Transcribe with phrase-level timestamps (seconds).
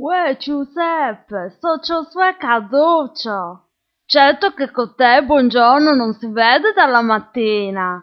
[0.00, 3.70] Uè, Giuseppe, socio sua caduccio.
[4.06, 8.00] Certo che con te buongiorno non si vede dalla mattina.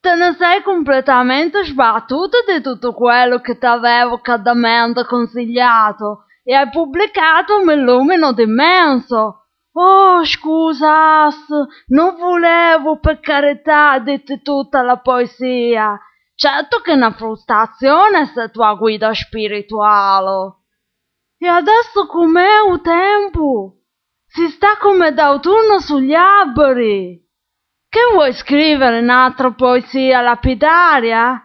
[0.00, 6.70] Te ne sei completamente sbattuto di tutto quello che ti avevo caldamente consigliato e hai
[6.70, 9.48] pubblicato un illumino immenso.
[9.72, 11.46] Oh, scusas,
[11.88, 16.00] non volevo per carità dirti tutta la poesia.
[16.34, 20.57] Certo che è una frustrazione se tua guida spirituale.
[21.40, 23.82] E adesso com'è il tempo?
[24.26, 27.16] Si sta come d'autunno sugli alberi.
[27.88, 31.40] Che vuoi scrivere un'altra poesia lapidaria?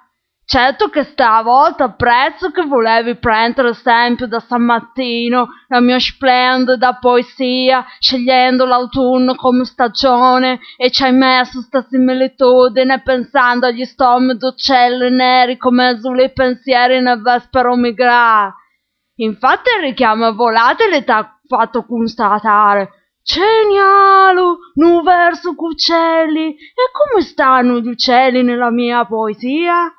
[0.45, 7.85] Certo che stavolta apprezzo che volevi prendere esempio da San Martino, la mia splendida poesia,
[7.99, 15.55] scegliendo l'autunno come stagione, e ci hai messo sta similitudine pensando agli stomi d'uccelli neri
[15.55, 18.55] come azzurri pensieri nel vespero migrare.
[19.15, 24.41] Infatti il richiamo volatile t'ha fatto constatare Geniale,
[24.75, 26.53] un verso con uccelli.
[26.55, 29.89] E come stanno gli uccelli nella mia poesia?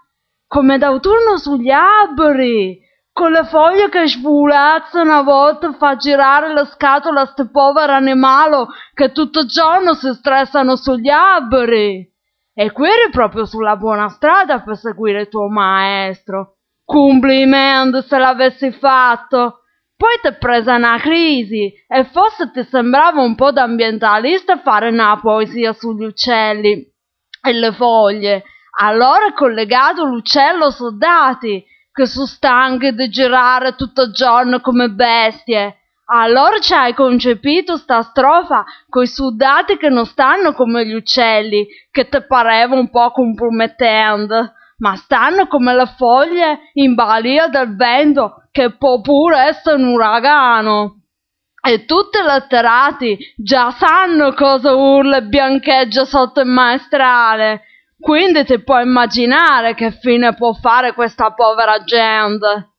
[0.47, 2.79] Come d'autunno sugli alberi,
[3.11, 8.67] con le foglie che svolazzano a volte fa girare la scatola a ste povero animale
[8.93, 12.07] che tutto il giorno si stressano sugli alberi.
[12.53, 16.54] E qui eri proprio sulla buona strada per seguire il tuo maestro.
[16.85, 19.61] Complimenti se l'avessi fatto.
[19.97, 25.19] Poi ti è presa una crisi e forse ti sembrava un po' d'ambientalista fare una
[25.21, 26.85] poesia sugli uccelli
[27.41, 28.43] e le foglie.
[28.81, 35.79] Allora hai collegato l'uccello soldati che sono stanchi di girare tutto il giorno come bestie.
[36.07, 42.09] Allora ci hai concepito sta strofa coi soldati che non stanno come gli uccelli, che
[42.09, 48.77] ti pareva un po' compromettente ma stanno come le foglie in balia del vento che
[48.77, 51.01] può pure essere un uragano.
[51.67, 57.63] E tutti i letterati già sanno cosa urla e biancheggia sotto il maestrale.
[57.99, 62.73] Quindi ti puoi immaginare che fine può fare questa povera gente.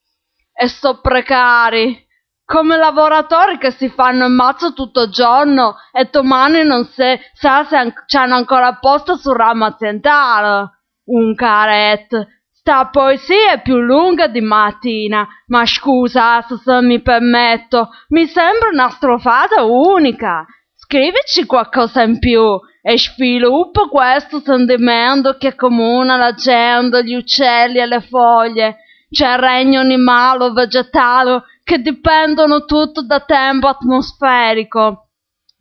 [0.54, 2.06] E so precari,
[2.46, 7.66] come lavoratori che si fanno il mazzo tutto il giorno e domani non si sa
[7.66, 7.76] se
[8.18, 10.75] hanno ancora posto sul ramo aziendale
[11.06, 12.28] un caret.
[12.52, 18.90] Sta poesia è più lunga di mattina, ma scusa se mi permetto, mi sembra una
[18.90, 20.46] strofata unica.
[20.74, 27.86] Scrivici qualcosa in più e sviluppa questo sentimento che accomuna la gente, gli uccelli e
[27.86, 28.78] le foglie.
[29.10, 35.05] C'è il regno animale o vegetale che dipendono tutto da tempo atmosferico.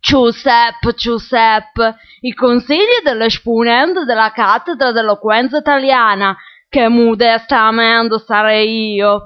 [0.06, 6.36] Giuseppe, Giuseppe, i consigli dell'esponente della cattedra d'eloquenza italiana,
[6.68, 9.22] che modestamente sarei io,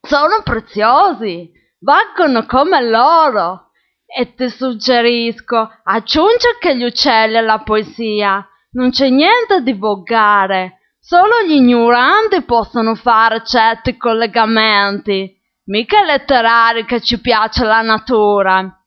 [0.00, 3.72] sono preziosi, valgono come loro.
[4.06, 8.42] E ti suggerisco, aggiungi che gli uccelli alla poesia.
[8.70, 15.30] Non c'è niente di volgare, solo gli ignoranti possono fare certi collegamenti,
[15.64, 18.77] mica letterari che ci piace la natura.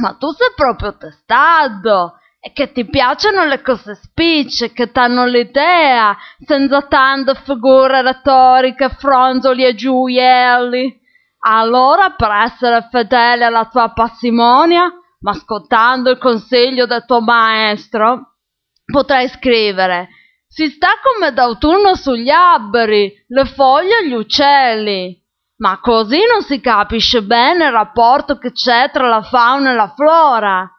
[0.00, 6.16] Ma tu sei proprio testardo e che ti piacciono le cose spicce, che t'hanno l'idea,
[6.44, 10.98] senza tante figure retoriche, fronzoli e gioielli.
[11.40, 14.90] Allora, per essere fedele alla tua parsimonia,
[15.20, 18.36] ma ascoltando il consiglio del tuo maestro,
[18.84, 20.08] potrai scrivere
[20.52, 25.19] si sta come d'autunno sugli alberi, le foglie e gli uccelli.
[25.60, 29.92] Ma così non si capisce bene il rapporto che c'è tra la fauna e la
[29.94, 30.70] flora.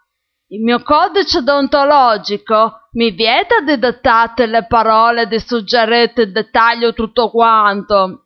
[0.47, 7.29] Il mio codice deontologico mi vieta di dettate le parole, di suggerire in dettaglio tutto
[7.29, 8.25] quanto.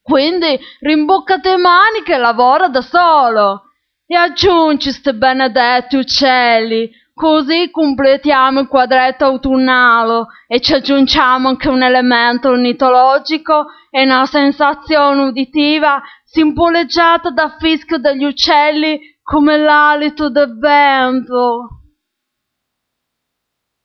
[0.00, 3.62] Quindi rimboccate le mani che lavora da solo.
[4.06, 6.88] E aggiungi ste benedetti uccelli,
[7.18, 15.22] Così completiamo il quadretto autunnale e ci aggiungiamo anche un elemento ornitologico e una sensazione
[15.22, 21.85] uditiva simboleggiata dal fischio degli uccelli come l'alito del vento.